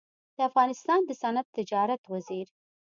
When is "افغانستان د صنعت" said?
0.49-1.47